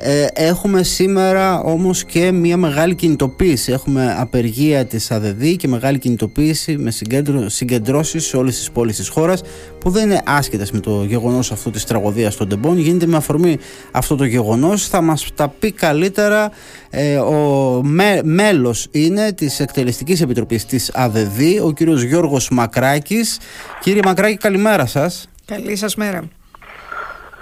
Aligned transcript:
Ε, 0.00 0.26
έχουμε 0.32 0.82
σήμερα 0.82 1.60
όμως 1.60 2.04
και 2.04 2.32
μια 2.32 2.56
μεγάλη 2.56 2.94
κινητοποίηση. 2.94 3.72
Έχουμε 3.72 4.14
απεργία 4.18 4.84
της 4.84 5.10
ΑΔΔ 5.10 5.42
και 5.56 5.68
μεγάλη 5.68 5.98
κινητοποίηση 5.98 6.76
με 6.76 6.90
συγκέντρο, 6.90 7.48
συγκεντρώσεις 7.48 8.24
σε 8.24 8.36
όλες 8.36 8.56
τις 8.56 8.70
πόλεις 8.70 8.96
της 8.96 9.08
χώρας 9.08 9.42
που 9.78 9.90
δεν 9.90 10.10
είναι 10.10 10.22
άσχετες 10.26 10.70
με 10.70 10.80
το 10.80 11.04
γεγονός 11.04 11.52
αυτού 11.52 11.70
της 11.70 11.84
τραγωδίας 11.84 12.36
των 12.36 12.48
Τεμπών. 12.48 12.78
Γίνεται 12.78 13.06
με 13.06 13.16
αφορμή 13.16 13.58
αυτό 13.90 14.16
το 14.16 14.24
γεγονός. 14.24 14.88
Θα 14.88 15.00
μας 15.00 15.28
τα 15.34 15.48
πει 15.48 15.72
καλύτερα 15.72 16.50
ε, 16.90 17.16
ο 17.16 17.80
με, 17.84 18.20
μέλος 18.24 18.86
είναι 18.90 19.32
της 19.32 19.60
Εκτελεστικής 19.60 20.20
Επιτροπής 20.20 20.66
της 20.66 20.90
ΑΔΔ, 20.94 21.40
ο 21.62 21.72
κύριος 21.72 22.02
Γιώργος 22.02 22.48
Μακράκης. 22.50 23.38
Κύριε 23.80 24.00
Μακράκη 24.04 24.36
καλημέρα 24.36 24.86
σας. 24.86 25.28
Καλή 25.44 25.76
σας 25.76 25.94
μέρα. 25.94 26.28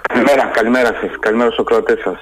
Καλημέρα, 0.07 0.43
καλημέρα 0.53 0.87
σας. 0.87 1.11
Καλημέρα 1.19 1.51
στους 1.51 1.65
ακροατές 1.65 1.99
σας. 1.99 2.19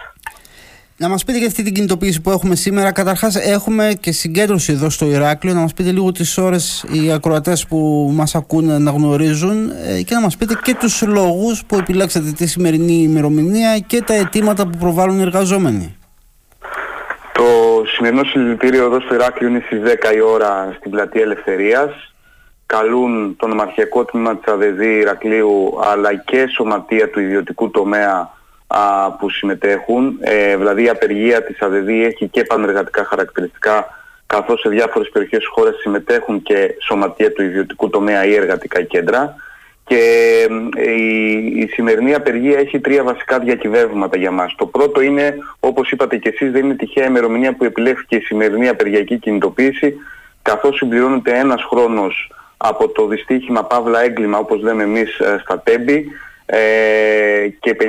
Να 0.97 1.09
μας 1.09 1.23
πείτε 1.23 1.37
για 1.37 1.47
αυτή 1.47 1.63
την 1.63 1.73
κινητοποίηση 1.73 2.21
που 2.21 2.31
έχουμε 2.31 2.55
σήμερα. 2.55 2.91
Καταρχάς 2.91 3.35
έχουμε 3.35 3.93
και 3.99 4.11
συγκέντρωση 4.11 4.71
εδώ 4.71 4.89
στο 4.89 5.05
Ηράκλειο. 5.05 5.53
Να 5.53 5.59
μας 5.59 5.73
πείτε 5.73 5.91
λίγο 5.91 6.11
τις 6.11 6.37
ώρες 6.37 6.85
οι 6.91 7.11
ακροατές 7.11 7.67
που 7.67 8.09
μας 8.13 8.35
ακούνε 8.35 8.77
να 8.77 8.91
γνωρίζουν 8.91 9.69
ε, 9.69 10.01
και 10.01 10.13
να 10.13 10.21
μας 10.21 10.37
πείτε 10.37 10.53
και 10.61 10.75
τους 10.75 11.01
λόγους 11.01 11.65
που 11.65 11.75
επιλέξατε 11.75 12.31
τη 12.31 12.47
σημερινή 12.47 12.93
ημερομηνία 12.93 13.79
και 13.79 14.01
τα 14.01 14.13
αιτήματα 14.13 14.67
που 14.67 14.77
προβάλλουν 14.77 15.19
οι 15.19 15.21
εργαζόμενοι. 15.21 15.97
Το 17.31 17.43
σημερινό 17.95 18.23
συλλητήριο 18.23 18.85
εδώ 18.85 18.99
στο 18.99 19.13
Ηράκλειο 19.13 19.49
είναι 19.49 19.63
στις 19.65 19.79
10 20.11 20.15
η 20.15 20.21
ώρα 20.21 20.75
στην 20.77 20.91
Πλατεία 20.91 21.21
Ελευθερίας 21.21 22.12
καλούν 22.75 23.35
το 23.37 23.47
νομαρχιακό 23.47 24.05
τμήμα 24.05 24.37
της 24.37 24.53
ΑΔΔ 24.53 24.81
Ηρακλείου 24.81 25.79
αλλά 25.83 26.15
και 26.15 26.47
σωματεία 26.55 27.09
του 27.09 27.19
ιδιωτικού 27.19 27.69
τομέα 27.71 28.29
α, 28.67 29.11
που 29.11 29.29
συμμετέχουν. 29.29 30.17
Ε, 30.21 30.57
δηλαδή 30.57 30.83
η 30.83 30.89
απεργία 30.89 31.43
της 31.43 31.61
ΑΔΔ 31.61 31.89
έχει 31.89 32.27
και 32.27 32.43
πανεργατικά 32.43 33.05
χαρακτηριστικά 33.05 33.87
καθώς 34.25 34.59
σε 34.59 34.69
διάφορες 34.69 35.09
περιοχές 35.09 35.39
της 35.39 35.47
χώρας 35.47 35.75
συμμετέχουν 35.75 36.41
και 36.41 36.75
σωματεία 36.81 37.31
του 37.31 37.41
ιδιωτικού 37.43 37.89
τομέα 37.89 38.25
ή 38.25 38.33
εργατικά 38.33 38.81
κέντρα. 38.81 39.35
Και 39.85 39.99
ε, 40.75 40.91
η, 40.91 41.41
η 41.45 41.67
σημερινή 41.67 42.13
απεργία 42.13 42.59
έχει 42.59 42.79
τρία 42.79 43.03
βασικά 43.03 43.39
διακυβεύματα 43.39 44.17
για 44.17 44.31
μας. 44.31 44.55
Το 44.57 44.65
πρώτο 44.65 45.01
είναι, 45.01 45.37
όπως 45.59 45.91
είπατε 45.91 46.17
και 46.17 46.29
εσείς, 46.29 46.51
δεν 46.51 46.63
είναι 46.63 46.75
τυχαία 46.75 47.05
ημερομηνία 47.05 47.53
που 47.55 47.63
επιλέχθηκε 47.63 48.15
η 48.15 48.19
σημερινή 48.21 48.67
απεργιακή 48.67 49.17
κινητοποίηση, 49.17 49.95
καθώς 50.41 50.75
συμπληρώνεται 50.75 51.37
ένας 51.37 51.63
χρόνος 51.69 52.31
από 52.65 52.89
το 52.89 53.07
δυστύχημα 53.07 53.63
Παύλα 53.63 54.03
έγκλημα 54.03 54.37
όπως 54.37 54.61
λέμε 54.61 54.83
εμείς 54.83 55.19
ε, 55.19 55.39
στα 55.41 55.59
Τέμπη 55.59 56.11
ε, 56.45 56.57
και 57.59 57.75
57 57.79 57.83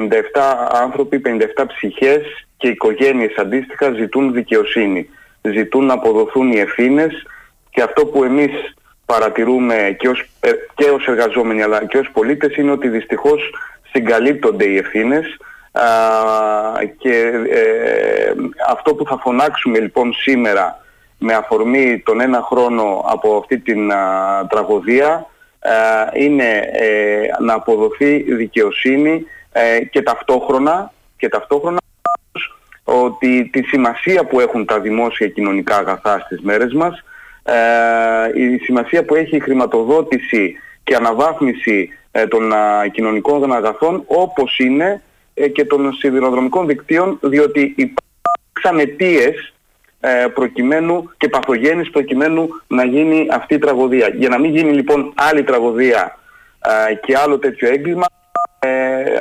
άνθρωποι, 0.82 1.22
57 1.24 1.64
ψυχές 1.66 2.46
και 2.56 2.68
οικογένειες 2.68 3.36
αντίστοιχα 3.36 3.92
ζητούν 3.92 4.32
δικαιοσύνη. 4.32 5.08
Ζητούν 5.42 5.84
να 5.84 5.94
αποδοθούν 5.94 6.52
οι 6.52 6.58
ευθύνες 6.58 7.26
και 7.70 7.82
αυτό 7.82 8.06
που 8.06 8.24
εμείς 8.24 8.50
παρατηρούμε 9.06 9.96
και 9.98 10.08
ως, 10.08 10.28
ε, 10.40 10.50
και 10.74 10.84
ως 10.84 11.06
εργαζόμενοι 11.06 11.62
αλλά 11.62 11.86
και 11.86 11.98
ως 11.98 12.10
πολίτες 12.12 12.56
είναι 12.56 12.70
ότι 12.70 12.88
δυστυχώς 12.88 13.54
συγκαλύπτονται 13.92 14.64
οι 14.64 14.76
ευθύνες 14.76 15.36
και 16.98 17.32
αυτό 18.68 18.94
που 18.94 19.04
θα 19.04 19.18
φωνάξουμε 19.18 19.78
λοιπόν 19.78 20.12
σήμερα 20.12 20.83
με 21.24 21.34
αφορμή 21.34 22.02
τον 22.04 22.20
ένα 22.20 22.42
χρόνο 22.42 23.04
από 23.06 23.36
αυτή 23.36 23.58
την 23.58 23.90
τραγωδία 24.48 25.26
είναι 26.12 26.68
ε, 26.72 27.26
να 27.40 27.54
αποδοθεί 27.54 28.34
δικαιοσύνη 28.34 29.26
ε, 29.52 29.84
και 29.84 30.02
ταυτόχρονα, 30.02 30.92
και 31.16 31.28
ταυτόχρονα 31.28 31.78
ότι 32.84 33.48
τη 33.52 33.62
σημασία 33.62 34.24
που 34.24 34.40
έχουν 34.40 34.64
τα 34.64 34.80
δημόσια 34.80 35.28
κοινωνικά 35.28 35.76
αγαθά 35.76 36.18
στις 36.18 36.40
μέρες 36.40 36.72
μας, 36.72 37.04
ε, 37.42 38.40
η 38.40 38.58
σημασία 38.58 39.04
που 39.04 39.14
έχει 39.14 39.36
η 39.36 39.40
χρηματοδότηση 39.40 40.54
και 40.84 40.94
αναβάθμιση 40.94 41.88
των 42.28 42.52
κοινωνικών 42.92 43.52
αγαθών 43.52 44.02
όπως 44.06 44.58
είναι 44.58 45.02
και 45.52 45.64
των 45.64 45.92
σιδηροδρομικών 45.92 46.66
δικτύων 46.66 47.18
διότι 47.22 47.74
υπάρξαν 47.76 48.78
αιτίες 48.78 49.34
ε, 49.36 49.53
προκειμένου 50.34 51.10
και 51.16 51.28
παθογένεις 51.28 51.90
προκειμένου 51.90 52.48
να 52.66 52.84
γίνει 52.84 53.26
αυτή 53.30 53.54
η 53.54 53.58
τραγωδία. 53.58 54.08
Για 54.08 54.28
να 54.28 54.38
μην 54.38 54.56
γίνει 54.56 54.72
λοιπόν 54.72 55.12
άλλη 55.14 55.42
τραγωδία 55.42 56.18
ε, 56.90 56.94
και 56.94 57.16
άλλο 57.16 57.38
τέτοιο 57.38 57.68
έγκλημα 57.68 58.06
ε, 58.58 58.68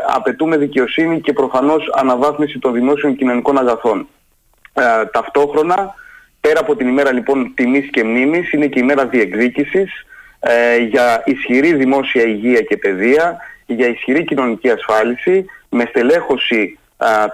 απαιτούμε 0.07 0.57
δικαιοσύνη 0.57 1.21
και 1.21 1.33
προφανώς 1.33 1.91
αναβάθμιση 1.95 2.59
των 2.59 2.73
δημόσιων 2.73 3.16
κοινωνικών 3.16 3.57
αγαθών. 3.57 4.07
ταυτόχρονα, 5.11 5.94
πέρα 6.41 6.59
από 6.59 6.75
την 6.75 6.88
ημέρα 6.88 7.11
λοιπόν 7.11 7.53
τιμής 7.55 7.89
και 7.89 8.03
μνήμης, 8.03 8.51
είναι 8.51 8.67
και 8.67 8.79
η 8.79 8.81
ημέρα 8.83 9.05
διεκδίκησης 9.05 10.05
για 10.89 11.21
ισχυρή 11.25 11.73
δημόσια 11.73 12.23
υγεία 12.23 12.61
και 12.61 12.77
παιδεία, 12.77 13.38
για 13.65 13.88
ισχυρή 13.88 14.23
κοινωνική 14.23 14.69
ασφάλιση, 14.69 15.45
με 15.69 15.85
στελέχωση 15.89 16.79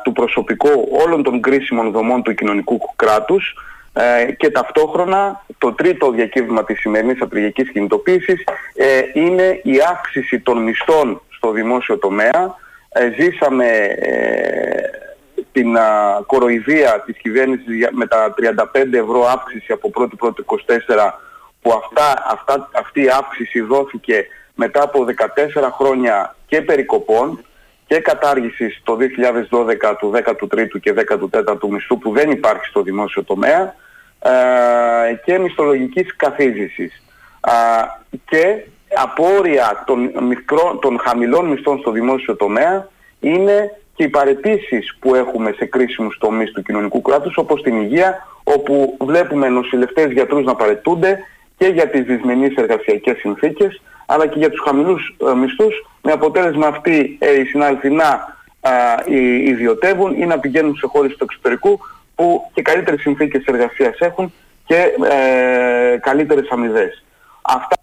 του 0.03 0.11
προσωπικού 0.11 0.89
όλων 1.05 1.23
των 1.23 1.41
κρίσιμων 1.41 1.91
δομών 1.91 2.23
του 2.23 2.33
κοινωνικού 2.33 2.79
κράτους 2.95 3.55
ε, 3.93 4.31
και 4.31 4.49
ταυτόχρονα 4.49 5.43
το 5.57 5.73
τρίτο 5.73 6.11
διακύβημα 6.11 6.63
της 6.63 6.79
σημερινής 6.79 7.21
απεργιακής 7.21 7.71
κινητοποίησης 7.71 8.43
ε, 8.75 9.01
είναι 9.13 9.59
η 9.63 9.73
αύξηση 9.89 10.39
των 10.39 10.63
μισθών 10.63 11.21
στο 11.29 11.51
δημόσιο 11.51 11.97
τομέα. 11.97 12.55
Ε, 12.89 13.11
ζήσαμε 13.19 13.67
την 15.51 15.77
κοροϊδία 16.25 17.03
της 17.05 17.17
κυβέρνησης 17.17 17.87
με 17.91 18.07
τα 18.07 18.33
35 18.73 18.93
ευρώ 18.93 19.25
αύξηση 19.27 19.71
από 19.71 19.91
1η 19.95 20.29
24 20.97 21.11
που 21.61 21.71
αυτά, 21.71 22.23
αυτά, 22.31 22.69
αυτή 22.73 23.01
η 23.01 23.09
αύξηση 23.09 23.61
δόθηκε 23.61 24.25
μετά 24.55 24.83
από 24.83 25.05
14 25.55 25.69
χρόνια 25.77 26.35
και 26.47 26.61
περικοπών 26.61 27.43
και 27.89 27.99
κατάργησης 27.99 28.81
το 28.83 28.97
2012 29.49 29.95
του 29.97 30.11
13ου 30.15 30.79
και 30.81 30.93
14ου 31.31 31.69
μισθού 31.69 31.97
που 31.97 32.11
δεν 32.11 32.31
υπάρχει 32.31 32.65
στο 32.65 32.81
δημόσιο 32.81 33.23
τομέα 33.23 33.75
ε, 34.19 34.29
και 35.25 35.39
μισθολογικής 35.39 36.15
καθίζησης. 36.15 37.03
και 38.25 38.63
απόρρια 38.95 39.83
των, 39.85 40.11
μικρό, 40.27 40.77
των 40.81 40.99
χαμηλών 40.99 41.45
μισθών 41.45 41.79
στο 41.79 41.91
δημόσιο 41.91 42.35
τομέα 42.35 42.87
είναι 43.19 43.71
και 43.95 44.03
οι 44.03 44.09
παρετήσεις 44.09 44.97
που 44.99 45.15
έχουμε 45.15 45.51
σε 45.51 45.65
κρίσιμους 45.65 46.17
τομείς 46.17 46.51
του 46.51 46.61
κοινωνικού 46.61 47.01
κράτους 47.01 47.37
όπως 47.37 47.61
την 47.61 47.81
υγεία 47.81 48.27
όπου 48.43 48.97
βλέπουμε 48.99 49.49
νοσηλευτές 49.49 50.11
γιατρούς 50.11 50.45
να 50.45 50.55
παρετούνται 50.55 51.19
και 51.57 51.67
για 51.67 51.87
τις 51.87 52.03
δυσμενείς 52.03 52.55
εργασιακές 52.55 53.17
συνθήκες 53.17 53.81
αλλά 54.11 54.27
και 54.27 54.39
για 54.39 54.49
τους 54.49 54.61
χαμηλούς 54.65 55.15
ε, 55.29 55.33
μισθούς 55.33 55.85
με 56.01 56.11
αποτέλεσμα 56.11 56.67
αυτοί 56.67 57.17
ε, 57.19 57.39
οι 57.39 57.45
συνάδελφοι 57.45 57.89
να 57.89 58.37
ε, 58.61 59.13
ιδιωτεύουν 59.49 60.21
ή 60.21 60.25
να 60.25 60.39
πηγαίνουν 60.39 60.75
σε 60.75 60.87
χώρες 60.87 61.11
του 61.11 61.23
εξωτερικού 61.23 61.79
που 62.15 62.49
και 62.53 62.61
καλύτερες 62.61 63.01
συνθήκες 63.01 63.45
εργασίας 63.45 63.99
έχουν 63.99 64.33
και 64.65 64.89
ε, 65.09 65.97
καλύτερες 65.97 66.49
αμοιβές. 66.49 67.03
Αυτά 67.41 67.75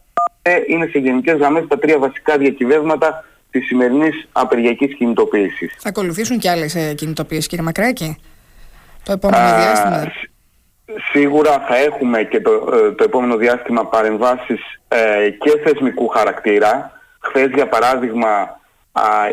είναι 0.68 0.86
σε 0.86 0.98
γενικές 0.98 1.36
γραμμές 1.36 1.64
τα 1.68 1.78
τρία 1.78 1.98
βασικά 1.98 2.38
διακυβεύματα 2.38 3.24
της 3.50 3.66
σημερινής 3.66 4.28
απεργιακής 4.32 4.96
κινητοποίησης. 4.96 5.74
Θα 5.78 5.88
ακολουθήσουν 5.88 6.38
και 6.38 6.50
άλλες 6.50 6.74
ε, 6.74 6.94
κινητοποίησεις 6.94 7.46
κύριε 7.46 7.64
Μακράκη; 7.64 8.18
Το 9.02 9.12
επόμενο 9.12 9.56
διάστημα. 9.56 10.12
Σίγουρα 11.12 11.64
θα 11.68 11.76
έχουμε 11.76 12.22
και 12.22 12.40
το, 12.40 12.50
ε, 12.50 12.92
το 12.92 13.04
επόμενο 13.04 13.36
διάστημα 13.36 13.86
παρεμβάσεις 13.86 14.60
ε, 14.88 15.30
και 15.30 15.58
θεσμικού 15.64 16.08
χαρακτήρα. 16.08 17.00
Χθες 17.18 17.50
για 17.54 17.68
παράδειγμα 17.68 18.60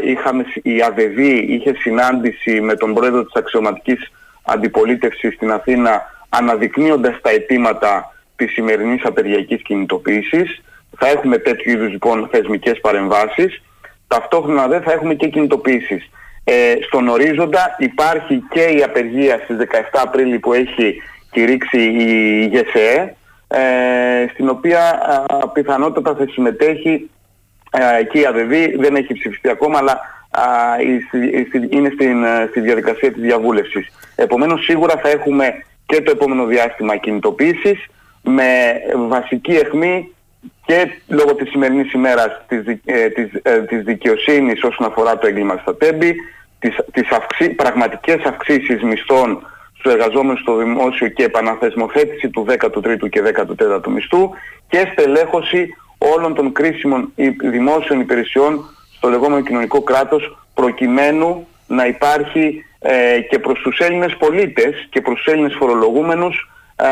είχαμε, 0.03 0.45
η 0.61 0.81
ΑΔΔ 0.81 1.19
είχε 1.19 1.73
συνάντηση 1.75 2.61
με 2.61 2.75
τον 2.75 2.93
πρόεδρο 2.93 3.23
της 3.23 3.35
αξιωματικής 3.35 4.11
αντιπολίτευσης 4.43 5.33
στην 5.33 5.51
Αθήνα 5.51 6.01
αναδεικνύοντας 6.29 7.21
τα 7.21 7.29
αιτήματα 7.29 8.13
της 8.35 8.51
σημερινής 8.51 9.05
απεργιακής 9.05 9.61
κινητοποίησης. 9.61 10.61
Θα 10.97 11.07
έχουμε 11.07 11.37
τέτοιου 11.37 11.71
είδους 11.71 11.89
λοιπόν 11.89 12.27
θεσμικές 12.31 12.79
παρεμβάσεις. 12.79 13.61
Ταυτόχρονα 14.07 14.67
δεν 14.67 14.81
θα 14.81 14.91
έχουμε 14.91 15.13
και 15.13 15.27
κινητοποίησεις. 15.27 16.09
Ε, 16.43 16.73
στον 16.87 17.07
ορίζοντα 17.07 17.75
υπάρχει 17.77 18.43
και 18.49 18.61
η 18.61 18.83
απεργία 18.83 19.39
στις 19.43 19.57
17 19.57 20.01
Απρίλη 20.01 20.39
που 20.39 20.53
έχει 20.53 21.01
κηρύξει 21.33 21.81
η 21.81 22.45
ΓΕΣΕ, 22.45 23.15
ε, 23.47 24.27
στην 24.33 24.49
οποία 24.49 24.79
α, 25.27 25.47
πιθανότατα 25.47 26.15
θα 26.15 26.25
συμμετέχει 26.31 27.09
ε, 27.71 28.03
και 28.03 28.19
η 28.19 28.25
ΑΔΔ, 28.25 28.53
δεν 28.79 28.95
έχει 28.95 29.13
ψηφιστεί 29.13 29.49
ακόμα, 29.49 29.77
αλλά 29.77 29.99
είναι 31.69 31.91
στην, 31.93 32.23
ε, 32.23 32.47
στη 32.49 32.59
διαδικασία 32.59 33.11
της 33.11 33.21
διαβούλευσης. 33.21 33.87
Επομένως 34.15 34.63
σίγουρα 34.63 34.99
θα 35.01 35.09
έχουμε 35.09 35.63
και 35.85 36.01
το 36.01 36.11
επόμενο 36.11 36.45
διάστημα 36.45 36.97
κινητοποίησης 36.97 37.85
με 38.21 38.73
βασική 39.07 39.51
αιχμή 39.51 40.13
και 40.65 40.87
λόγω 41.07 41.35
της 41.35 41.49
σημερινής 41.49 41.93
ημέρας 41.93 42.41
της, 42.47 42.77
ε, 42.85 43.07
της, 43.07 43.29
ε, 43.41 43.59
της 43.59 43.83
δικαιοσύνης 43.83 44.63
όσον 44.63 44.87
αφορά 44.87 45.17
το 45.17 45.27
έγκλημα 45.27 45.57
στα 45.61 45.75
τέμπη, 45.75 46.15
τις, 46.59 46.75
τις 46.93 47.09
αυξή, 47.11 47.49
πραγματικές 47.49 48.23
αυξήσεις 48.23 48.81
μισθών 48.81 49.47
στους 49.83 49.95
εργαζόμενους 49.95 50.39
στο 50.39 50.55
δημόσιο 50.55 51.07
και 51.07 51.23
επαναθεσμοθέτηση 51.23 52.29
του 52.29 52.45
13ου 52.49 53.09
και 53.09 53.21
14ου 53.35 53.87
μισθού 53.87 54.29
και 54.67 54.87
στελέχωση 54.91 55.75
όλων 55.97 56.33
των 56.35 56.51
κρίσιμων 56.51 57.13
δημόσιων 57.49 57.99
υπηρεσιών 57.99 58.65
στο 58.95 59.09
λεγόμενο 59.09 59.41
κοινωνικό 59.41 59.81
κράτος 59.81 60.37
προκειμένου 60.53 61.47
να 61.67 61.85
υπάρχει 61.85 62.65
ε, 62.79 63.19
και 63.29 63.39
προς 63.39 63.59
τους 63.59 63.79
Έλληνες 63.79 64.15
πολίτες 64.17 64.87
και 64.89 65.01
προς 65.01 65.15
τους 65.15 65.33
Έλληνες 65.33 65.55
φορολογούμενους 65.59 66.51
ε, 66.75 66.85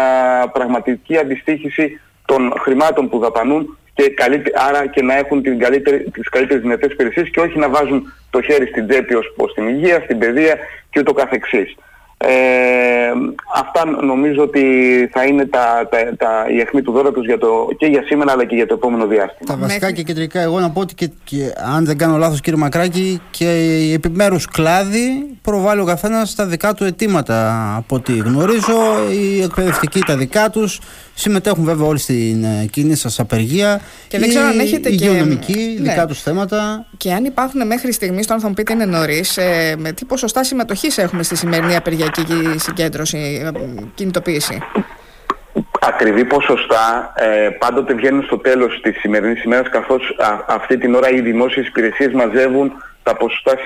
πραγματική 0.51 1.17
αντιστοίχηση 1.17 1.99
των 2.25 2.53
χρημάτων 2.59 3.09
που 3.09 3.19
δαπανούν 3.19 3.77
και 3.94 4.13
άρα 4.53 4.87
και 4.87 5.01
να 5.01 5.17
έχουν 5.17 5.41
την 5.41 5.59
καλύτερη, 5.59 6.09
τις 6.11 6.29
καλύτερες 6.29 6.61
δυνατές 6.61 6.91
υπηρεσίες 6.91 7.29
και 7.29 7.39
όχι 7.39 7.59
να 7.59 7.69
βάζουν 7.69 8.13
το 8.29 8.41
χέρι 8.41 8.65
στην 8.65 8.87
τσέπη 8.87 9.13
ως 9.13 9.33
προς 9.35 9.53
την 9.53 9.67
υγεία, 9.67 10.01
στην 10.03 10.17
παιδεία 10.17 10.57
και 10.89 10.99
ούτω 10.99 11.13
καθεξής. 11.13 11.75
Ε, 12.23 13.12
αυτά 13.56 13.85
νομίζω 14.03 14.44
ότι 14.44 14.63
θα 15.12 15.23
είναι 15.23 15.45
τα, 15.45 15.88
τα, 15.89 15.97
τα, 16.18 16.45
η 16.50 16.59
αιχμή 16.59 16.81
του 16.81 16.91
δώρατος 16.91 17.25
για 17.25 17.38
το, 17.38 17.68
και 17.77 17.85
για 17.85 18.03
σήμερα 18.03 18.31
αλλά 18.31 18.45
και 18.45 18.56
για 18.56 18.68
το 18.68 18.73
επόμενο 18.73 19.07
διάστημα. 19.07 19.50
Τα 19.51 19.57
βασικά 19.57 19.91
και 19.91 20.03
κεντρικά 20.03 20.39
εγώ 20.39 20.59
να 20.59 20.69
πω 20.69 20.79
ότι 20.79 20.94
και, 20.94 21.09
και, 21.23 21.53
αν 21.75 21.85
δεν 21.85 21.97
κάνω 21.97 22.18
λάθος 22.18 22.41
κύριε 22.41 22.59
Μακράκη 22.59 23.21
και 23.31 23.77
οι 23.79 23.94
επιμέρους 23.94 24.45
κλάδοι 24.47 25.31
προβάλλει 25.41 25.81
ο 25.81 25.85
καθένας 25.85 26.35
τα 26.35 26.45
δικά 26.45 26.73
του 26.73 26.83
αιτήματα 26.83 27.75
από 27.77 27.95
ό,τι 27.95 28.18
γνωρίζω 28.18 28.77
οι 29.12 29.41
εκπαιδευτικοί 29.41 30.00
τα 30.00 30.18
δικά 30.18 30.50
τους 30.50 30.79
συμμετέχουν 31.13 31.63
βέβαια 31.63 31.88
όλοι 31.88 32.00
στην 32.00 32.44
ε, 32.44 32.65
κοινή 32.71 32.95
σας 32.95 33.19
απεργία 33.19 33.81
και 34.07 34.19
δεν 34.19 34.29
ξέρω 34.29 34.45
αν 34.45 34.59
έχετε 34.59 34.89
οι 34.89 34.97
υγειονομικοί, 35.00 35.53
και... 35.53 35.81
δικά 35.81 36.01
ναι. 36.01 36.07
τους 36.07 36.21
θέματα 36.21 36.85
και 36.97 37.13
αν 37.13 37.25
υπάρχουν 37.25 37.68
μέχρι 37.68 37.91
στιγμής, 37.91 38.27
το 38.27 38.33
αν 38.33 38.39
θα 38.39 38.47
μου 38.47 38.53
πείτε 38.53 38.73
είναι 38.73 38.85
νωρίς 38.85 39.38
ε, 39.38 39.75
με 39.77 39.91
τι 39.91 40.06
ποσοστά 40.06 40.44
συμμετοχής 40.44 40.97
έχουμε 40.97 41.23
στη 41.23 41.35
σημερινή 41.35 41.75
απεργία; 41.75 42.07
Η 42.19 42.59
συγκέντρωση, 42.59 43.41
ε, 43.45 43.51
κινητοποίηση. 43.95 44.61
Ακριβή 45.81 46.25
ποσοστά 46.25 47.13
ε, 47.15 47.49
πάντοτε 47.49 47.93
βγαίνουν 47.93 48.23
στο 48.23 48.37
τέλος 48.37 48.79
της 48.81 48.99
σημερινής 48.99 49.43
ημέρας 49.43 49.69
καθώς 49.69 50.15
αυτή 50.47 50.77
την 50.77 50.95
ώρα 50.95 51.09
οι 51.09 51.21
δημόσιες 51.21 51.67
υπηρεσίες 51.67 52.13
μαζεύουν 52.13 52.71
τα 53.03 53.15
ποσοστά 53.15 53.57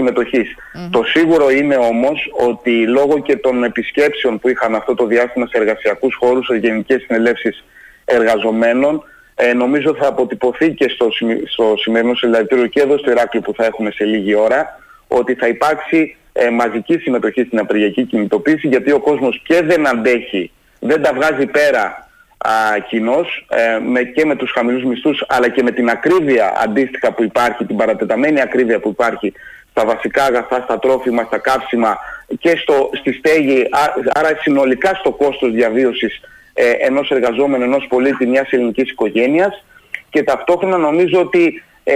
Το 0.91 1.03
σίγουρο 1.03 1.49
είναι 1.49 1.75
όμως 1.75 2.31
ότι 2.47 2.87
λόγω 2.87 3.19
και 3.19 3.35
των 3.35 3.63
επισκέψεων 3.63 4.39
που 4.39 4.49
είχαν 4.49 4.75
αυτό 4.75 4.93
το 4.93 5.05
διάστημα 5.05 5.47
σε 5.47 5.57
εργασιακούς 5.57 6.15
χώρους, 6.15 6.45
σε 6.45 6.55
γενικές 6.55 7.01
συνελεύσεις 7.01 7.63
εργαζομένων, 8.05 9.03
ε, 9.35 9.53
νομίζω 9.53 9.95
θα 9.95 10.07
αποτυπωθεί 10.07 10.73
και 10.73 10.89
στο, 10.89 11.07
στο 11.47 11.73
σημερινό 11.77 12.15
συλλαλητήριο 12.15 12.67
και 12.67 12.81
εδώ 12.81 12.97
στο 12.97 13.11
Ηράκλειο 13.11 13.43
που 13.43 13.53
θα 13.57 13.65
έχουμε 13.65 13.91
σε 13.91 14.03
λίγη 14.03 14.35
ώρα, 14.35 14.79
ότι 15.07 15.33
θα 15.33 15.47
υπάρξει 15.47 16.17
ε, 16.37 16.49
μαζική 16.49 16.97
συμμετοχή 16.97 17.43
στην 17.43 17.59
απεργιακή 17.59 18.03
κινητοποίηση 18.03 18.67
γιατί 18.67 18.91
ο 18.91 18.99
κόσμος 18.99 19.41
και 19.45 19.61
δεν 19.61 19.87
αντέχει, 19.87 20.51
δεν 20.79 21.01
τα 21.01 21.13
βγάζει 21.13 21.45
πέρα 21.45 22.09
α, 22.37 22.79
κοινώς 22.87 23.45
ε, 23.49 23.79
με, 23.79 24.03
και 24.03 24.25
με 24.25 24.35
τους 24.35 24.51
χαμηλούς 24.51 24.83
μισθούς 24.83 25.25
αλλά 25.27 25.49
και 25.49 25.63
με 25.63 25.71
την 25.71 25.89
ακρίβεια 25.89 26.53
αντίστοιχα 26.63 27.13
που 27.13 27.23
υπάρχει, 27.23 27.65
την 27.65 27.75
παρατεταμένη 27.75 28.41
ακρίβεια 28.41 28.79
που 28.79 28.89
υπάρχει 28.89 29.33
στα 29.69 29.85
βασικά 29.85 30.23
αγαθά, 30.23 30.61
στα 30.63 30.79
τρόφιμα, 30.79 31.23
στα 31.23 31.37
κάψιμα 31.37 31.97
και 32.39 32.57
στο, 32.57 32.89
στη 32.93 33.13
στέγη, 33.13 33.67
άρα 34.13 34.29
συνολικά 34.41 34.93
στο 34.93 35.11
κόστος 35.11 35.51
διαβίωσης 35.51 36.21
ε, 36.53 36.69
ενός 36.69 37.11
εργαζόμενου, 37.11 37.63
ενός 37.63 37.85
πολίτη 37.89 38.27
μιας 38.27 38.51
ελληνικής 38.51 38.91
οικογένειας. 38.91 39.65
Και 40.09 40.23
ταυτόχρονα 40.23 40.77
νομίζω 40.77 41.19
ότι 41.19 41.63
ε, 41.83 41.95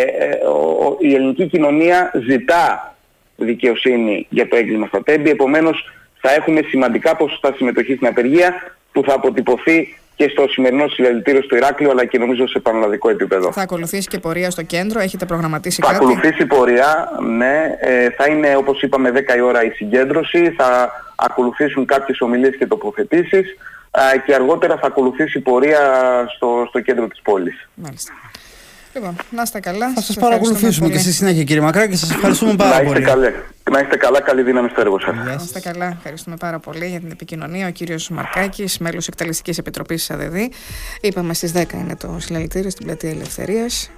ε 0.00 0.38
η 0.98 1.14
ελληνική 1.14 1.46
κοινωνία 1.46 2.12
ζητά 2.28 2.89
δικαιοσύνη 3.44 4.26
για 4.30 4.48
το 4.48 4.56
έγκλημα 4.56 4.86
στα 4.86 5.02
τέμπη. 5.02 5.30
Επομένως 5.30 5.92
θα 6.20 6.34
έχουμε 6.34 6.60
σημαντικά 6.62 7.16
ποσοστά 7.16 7.54
συμμετοχής 7.56 7.96
στην 7.96 8.06
απεργία 8.08 8.54
που 8.92 9.02
θα 9.02 9.14
αποτυπωθεί 9.14 10.00
και 10.14 10.28
στο 10.28 10.48
σημερινό 10.48 10.88
συλλαλητήριο 10.88 11.42
στο 11.42 11.56
Ηράκλειο 11.56 11.90
αλλά 11.90 12.04
και 12.04 12.18
νομίζω 12.18 12.46
σε 12.46 12.58
πανελλαδικό 12.58 13.08
επίπεδο. 13.10 13.52
Θα 13.52 13.62
ακολουθήσει 13.62 14.08
και 14.08 14.18
πορεία 14.18 14.50
στο 14.50 14.62
κέντρο, 14.62 15.00
έχετε 15.00 15.24
προγραμματίσει 15.24 15.80
θα 15.80 15.86
κάτι; 15.86 15.98
Θα 15.98 16.10
ακολουθήσει 16.10 16.46
πορεία, 16.46 17.08
ναι. 17.36 17.76
Ε, 17.80 18.10
θα 18.10 18.30
είναι 18.30 18.56
όπως 18.56 18.82
είπαμε 18.82 19.12
10 19.32 19.36
η 19.36 19.40
ώρα 19.40 19.64
η 19.64 19.70
συγκέντρωση, 19.70 20.50
θα 20.50 20.90
ακολουθήσουν 21.16 21.86
κάποιες 21.86 22.20
ομιλίες 22.20 22.56
και 22.56 22.66
τοποθετήσεις 22.66 23.56
ε, 23.90 24.18
και 24.26 24.34
αργότερα 24.34 24.76
θα 24.76 24.86
ακολουθήσει 24.86 25.40
πορεία 25.40 25.80
στο, 26.36 26.64
στο 26.68 26.80
κέντρο 26.80 27.06
της 27.06 27.20
πόλης. 27.22 27.68
Μάλιστα. 27.74 28.12
Λοιπόν, 28.94 29.16
να 29.30 29.42
είστε 29.42 29.60
καλά. 29.60 29.92
Θα 29.94 30.00
σας 30.00 30.16
παρακολουθήσουμε 30.16 30.88
και 30.88 30.98
στη 30.98 31.12
συνέχεια, 31.12 31.44
κύριε 31.44 31.62
Μακράκη. 31.62 31.96
Σας 31.96 32.10
ευχαριστούμε 32.10 32.54
πάρα 32.54 32.82
πολύ. 32.82 33.04
Να 33.70 33.80
είστε 33.80 33.96
καλά, 33.96 34.20
καλή 34.20 34.42
δύναμη 34.42 34.68
στο 34.68 34.80
έργο 34.80 35.00
σας. 35.00 35.14
Να 35.24 35.32
είστε 35.44 35.60
καλά. 35.60 35.86
Ευχαριστούμε 35.86 36.36
πάρα 36.36 36.58
πολύ 36.58 36.86
για 36.86 37.00
την 37.00 37.10
επικοινωνία. 37.10 37.66
Ο 37.66 37.70
κύριος 37.70 38.08
Μαρκάκης, 38.08 38.78
μέλος 38.78 39.08
Εκτελεστικής 39.08 39.58
Επιτροπής 39.58 40.06
τη 40.06 40.14
ΑΔΔ. 40.14 40.34
Είπαμε 41.00 41.34
στις 41.34 41.52
10 41.52 41.72
είναι 41.72 41.96
το 41.96 42.16
συλλαλητήριο 42.20 42.70
στην 42.70 42.86
πλατεία 42.86 43.10
Ελευθερίας. 43.10 43.90